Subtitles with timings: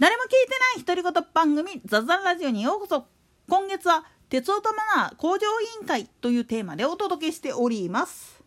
[0.00, 3.06] 誰も聞いてない独り言番組ザザラジオにようこそ。
[3.48, 8.42] 今月は鉄オタマナー向上委員会というテーマでお届けしております。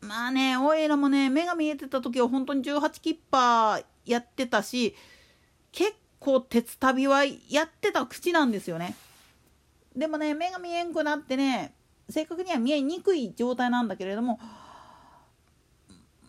[0.00, 4.94] まあねおいらもね目が見えてた時は本当に18キッパーやってたし
[5.72, 8.96] 結構鉄旅はやってた口なんですよね。
[9.94, 11.74] でもね目が見えんくなってね
[12.08, 14.40] 正確には見えにくい状態なんだけれども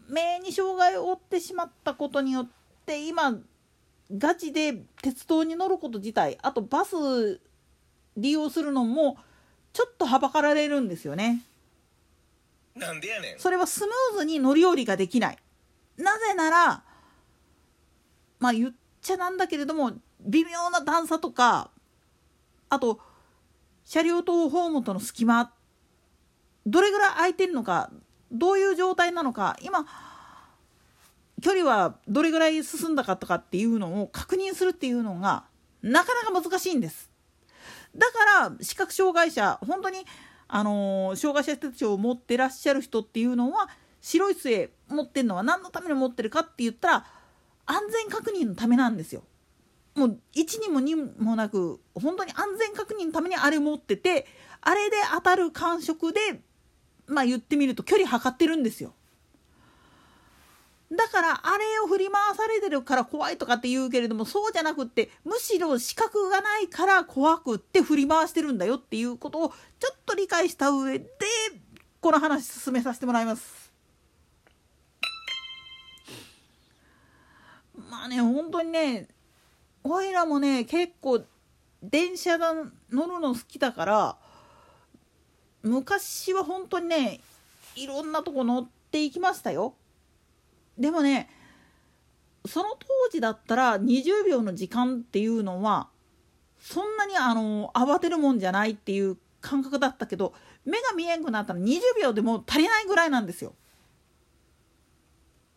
[0.10, 3.40] 目に障害を負ってしまったことによって今
[4.16, 7.40] ガチで鉄道に乗ること自体あとバス
[8.18, 9.18] 利用するのも
[9.74, 11.44] ちょっとはばかられるんですよね。
[12.76, 13.40] なんでやねん。
[13.40, 15.38] それはスムーズに乗り降りができない。
[15.98, 16.84] なぜなら
[18.40, 21.72] まあ言っちゃなんだけれども微妙な段差とか
[22.70, 23.00] あと
[23.84, 25.52] 車両とホームとの隙間
[26.66, 27.92] どれぐらい空いてるのか
[28.32, 29.86] どういう状態なのか今
[31.42, 35.46] 距離はどれぐらい進んだかとかっていうのを確認するっていうのが
[35.82, 37.12] なかなか難しいんです
[37.96, 40.06] だから視覚障害者本当に
[40.48, 43.70] あのー障害者手帳を持ってらっしゃる人っていうのは
[44.02, 47.06] 白い杖持ってるのは何のために持ってるかって言ったら
[47.66, 49.24] 安全確認のためなんですよ。
[49.96, 54.28] もう1にも2もなく本当に安全確認のためにあれ持ってて
[54.62, 56.20] あれで当たる感触で
[57.08, 58.94] まあ言ってみると距離測ってるんですよ。
[60.96, 71.08] だからあれを振り回されてるから怖いとかって言うけれどもそうじゃなくってむしろ視覚がないから怖くって振り回してるんだよっていうことをちょっと理解した上で
[72.02, 73.72] この話進めさせてもらいます。
[77.90, 79.08] まあね本当にね
[79.84, 81.24] おいらもね結構
[81.84, 82.54] 電車が
[82.92, 84.18] 乗るの好きだから
[85.62, 87.20] 昔は本当にね
[87.76, 89.74] いろんなとこ乗っていきましたよ。
[90.78, 91.30] でもね
[92.46, 95.88] その当時だったら20秒の時間っていうのは
[96.60, 100.34] そんなにあの慌てるもんじゃないっていう感覚だったけど
[100.66, 103.54] 目が見えんくなったら20秒でも足りないぐらいなんですよ。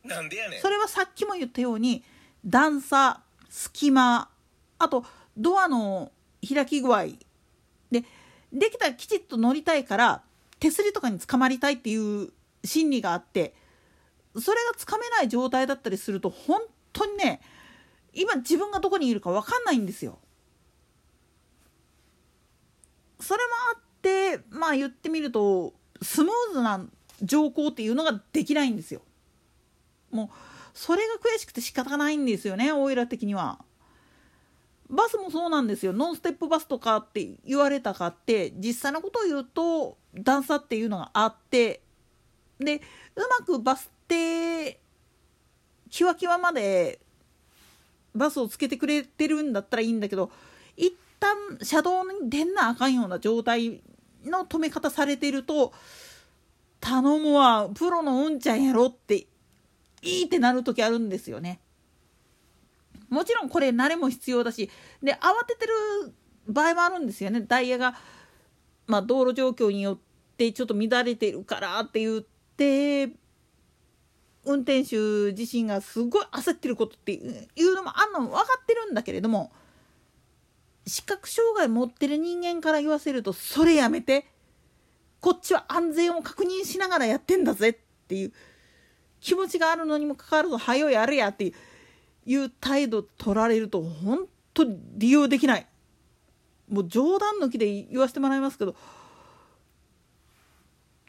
[0.04, 2.04] なんでやねんそれはさっきも言ったように
[2.44, 4.28] 段差隙間
[4.78, 5.04] あと
[5.36, 6.12] ドアの
[6.46, 7.06] 開き具合
[7.90, 8.04] で
[8.52, 10.22] できたらきちっと乗りたいから
[10.60, 12.30] 手すりとかにつかまりたいっていう
[12.64, 13.54] 心理があって
[14.40, 16.60] それがつかめない状態だったりすると本
[16.92, 17.40] 当にね
[18.12, 20.18] 今自分がどこにいるか分かんないんですよ。
[23.20, 26.84] それもあってまあ言ってみるとスムーズな
[27.22, 29.02] 乗降っていうのができないんですよ。
[30.10, 30.28] もう
[30.74, 33.64] それが悔しくて仕方がないんですよねオイラ的には。
[34.88, 41.82] バスもそうなんですよノンステップバスとかって言われたかって実際のことを言うと段差っていうのがあって
[42.58, 42.80] でう
[43.38, 44.80] まくバス停
[45.90, 47.00] キワキワまで
[48.14, 50.30] バスをつけてくれてるんだったらいいんだけど
[50.76, 53.82] 一旦車道に出んなあかんような状態
[54.24, 55.72] の止め方されてると
[56.80, 59.26] 頼むわプロのうんちゃんやろって
[60.02, 61.60] いいってなる時あるんですよね。
[63.08, 64.70] もちろんこれ慣れも必要だし
[65.02, 65.72] で慌ててる
[66.46, 67.94] 場合もあるんですよねダイヤが、
[68.86, 69.98] まあ、道路状況によっ
[70.36, 72.20] てちょっと乱れてるからって言っ
[72.56, 73.10] て
[74.48, 79.52] 運転手自身がすごい焦ってることっていうのもあんの分かってるんだけれども
[80.86, 84.26] 視覚障害持ってる人間から言わせるとそれやめて
[85.20, 87.76] こっちは安全を確認しながらやってんだぜっ
[88.08, 88.32] ていう
[89.20, 91.52] 気持ちがあるのにもかかわらず「はよやれや」って
[92.24, 95.66] いう態度取られると本当に利用できない。
[96.70, 98.76] もう冗談抜きで言わせてもらいますけど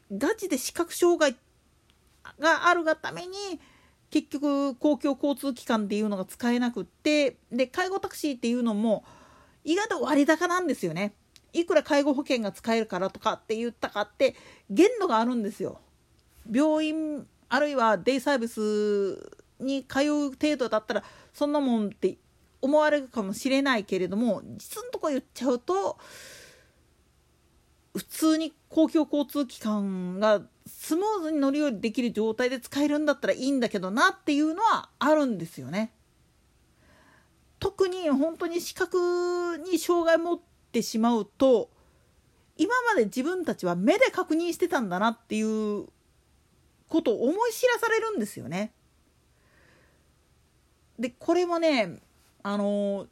[0.09, 1.48] ガチで視覚障害って
[2.40, 3.59] があるがために
[4.09, 9.03] 結局公共交通機関っていうのが使えなくってで介護タクシーっていうのも
[9.63, 11.13] 意外と割高なんですよね。
[11.52, 14.35] いくら介護保険が使えるからとかって言ったかって
[14.69, 15.79] 限度があるんですよ。
[16.52, 21.03] 病院あるいはデイサービスに通う程度だったら
[21.34, 22.17] そんなもんって
[22.61, 25.97] 思われるかもしれないけれども実のとこ言っちゃうと
[27.96, 30.41] 普通に公共交通機関が
[30.81, 35.91] スムーズに乗り降りできる状態で使えるんだったらいいんだけどなっていうのはあるんですよね。
[37.59, 40.40] 特に本当に視覚に障害持っ
[40.72, 41.70] てしまうと
[42.55, 45.85] 今まで自分たちは目で確認してたんだなっていう
[46.87, 48.72] ことを思い知らされるんですよね。
[50.97, 51.99] でこれもね
[52.41, 53.05] あの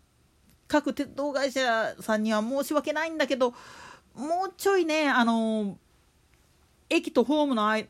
[0.70, 3.54] 各鉄道会社さんには申し訳ないんだけど
[4.16, 5.78] もうちょいねあの
[6.90, 7.88] 駅とホームの間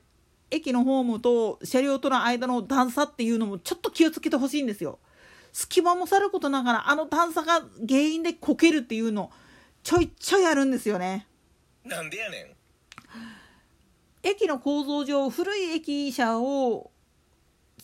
[0.50, 5.00] 駅のホームと車両との間の段差っていうのもちょっと気をつけてほしいんですよ。
[5.52, 9.32] 隙間もさることながらあの段差が原因でこけるっていうの
[9.84, 11.28] ちょいちょいあるんですよね。
[11.84, 12.48] なんでやねん
[14.24, 16.92] 駅の構造上古い駅舎を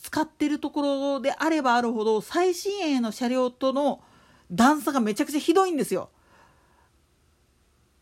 [0.00, 4.02] 使ってるところであればあるほど最新鋭の車両との
[4.50, 6.10] 段差がめちゃくちゃひどいんですよ。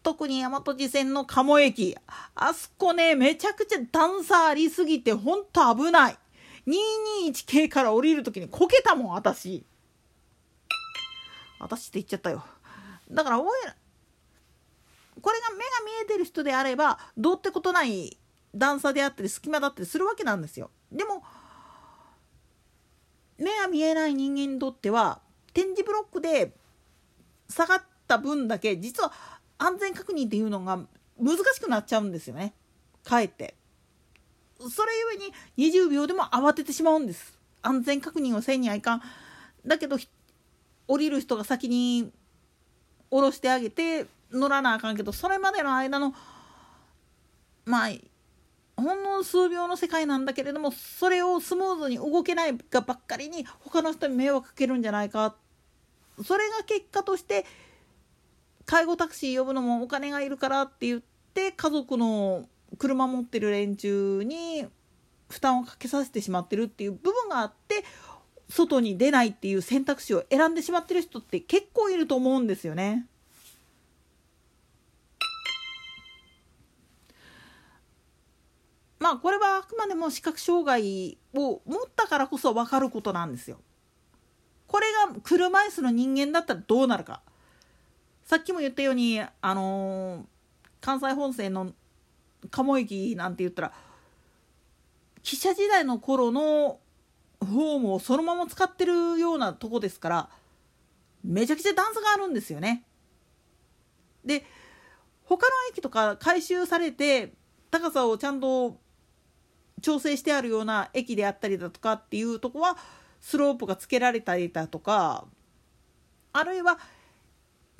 [0.02, 1.96] 特に大和路線の鴨駅。
[2.34, 6.18] あそこねめちゃくちゃ段差ありすぎてほんと危ない。
[6.66, 9.64] 221系から降りる時にこけたもん私。
[11.60, 12.44] 私って言っちゃったよ。
[13.10, 13.74] だからおいら
[15.20, 18.18] これが目が見えてる人であればどうってことない
[18.54, 20.70] 段差であったり隙間だったりするわけなんですよ。
[20.90, 21.22] でも
[23.38, 25.20] 目が見えない人間にとっては
[25.52, 26.54] 点字ブロックで
[27.48, 29.12] 下がった分だけ実は
[29.62, 30.76] 安全確認っていうのが
[31.20, 32.52] 難しくなっちゃうんですよね。
[33.04, 33.54] かえって。
[34.58, 35.22] それゆ
[35.60, 37.38] えに20秒でも慌ててしまうんです。
[37.62, 39.02] 安全確認をせんにはいかん。
[39.64, 39.98] だけど
[40.88, 42.10] 降りる人が先に
[43.10, 46.12] 降ろしてあげて乗らなあかんけどそれまでの間の
[47.64, 47.90] まあ
[48.76, 55.36] ほんの数秒の世界なんだけれどもそれをスムーズに動けないがばっかりに他の人に迷惑かけるんじゃないか。
[56.24, 57.46] それが結果として
[58.66, 61.02] 介護タクシー呼ぶのもお金がいるからって言っ
[61.34, 62.48] て家族の
[62.78, 64.66] 車持ってる連中に
[65.28, 67.84] 負担をかけさせてしまってるっていう部分があって
[68.48, 73.06] 外に出ないっていう選択肢を選んでしまってる人って結構いると思うんですよね。
[78.98, 83.58] まあこれはあくまでも視覚障害を持ったからこそ分かることなんですよ。
[84.68, 87.22] これが車椅子の人間だったらどうなるか。
[88.24, 90.24] さっきも言ったようにあのー、
[90.80, 91.72] 関西本線の
[92.50, 93.72] 鴨駅なんて言ったら
[95.22, 96.80] 汽車時代の頃の
[97.40, 100.28] ホームをそのまま使ってるようなとこですから
[101.24, 102.84] めちゃくちゃ段差があるんですよね。
[104.24, 104.44] で
[105.24, 107.32] 他の駅とか回収されて
[107.70, 108.76] 高さをちゃんと
[109.80, 112.76] 調整してあるような駅であったりだとかっていうとこは
[113.20, 115.26] スロープがつけられたりだとか
[116.32, 116.78] あるいは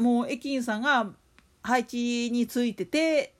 [0.03, 1.11] もう駅員さんが
[1.63, 3.35] 配置についてて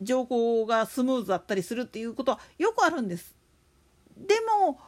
[0.00, 3.34] 乗降がスムーズだったりするっていうことはよくあるんです。
[4.16, 4.80] でも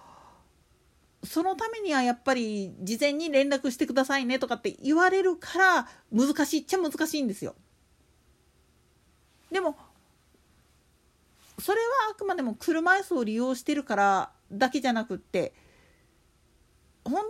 [1.24, 7.54] そのためにはやっぱり事前に連絡してくださいねとかって言われるから難しいっちゃ難しいんですよ。
[9.50, 9.76] でも
[11.58, 15.52] それはあくまでも車椅子を利用してるからだけじゃなくって
[17.04, 17.24] 本当の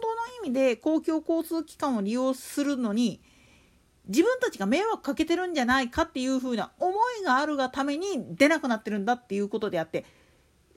[0.45, 3.23] 意味で公共交通機関を利用するのに
[4.09, 10.05] 自分たちが迷惑かけてるんじゃないかっていうふうな思いがあるがために出なくなってるんだっていうことであって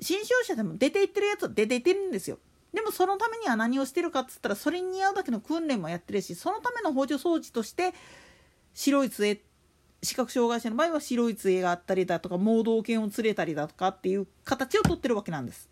[0.01, 2.39] 新商社でも出ていってるやつは出ていってるんですよ。
[2.73, 7.93] でもそのためには何をしてるかっつったらそれに似合うだけの訓練もやってるしそのための補助装置として
[8.73, 9.41] 白い杖
[10.03, 15.69] 視覚障害者の場合は白い杖があったりだとか盲導犬を連れたりだとかっていう形をとってるわけなんです。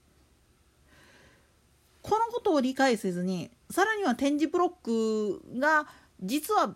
[2.02, 5.88] このことを理解せずにさらには点字ブロックが
[6.22, 6.76] 実は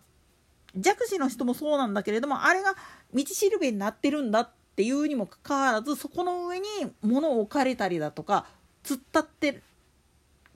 [0.76, 2.76] 弱視の人もそうなんだけれどもあれが
[3.14, 6.68] 道しるべになってるんだっていうにもかかわらずそこの上に
[7.02, 8.46] 物を置かれたりだとか
[8.84, 9.62] 突っ立って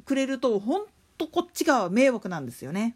[0.05, 0.85] くれるとほん
[1.17, 2.95] とこっち側は迷惑なんですよね。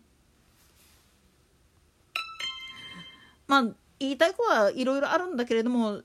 [3.47, 3.63] まあ
[3.99, 6.01] 言いたいことはいろいろあるんだけれども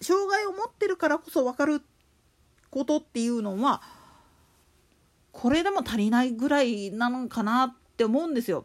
[0.00, 1.82] 障害を持ってるからこそ分かる
[2.70, 3.82] ことっていうのは
[5.30, 8.64] これでも足りないぐらいなのかなって思うんですよ。